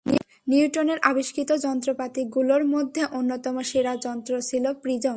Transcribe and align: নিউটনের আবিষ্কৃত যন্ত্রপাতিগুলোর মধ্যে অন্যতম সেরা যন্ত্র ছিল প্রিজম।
নিউটনের 0.47 0.99
আবিষ্কৃত 1.01 1.49
যন্ত্রপাতিগুলোর 1.57 2.63
মধ্যে 2.65 3.01
অন্যতম 3.11 3.55
সেরা 3.61 3.93
যন্ত্র 3.95 4.33
ছিল 4.41 4.65
প্রিজম। 4.73 5.09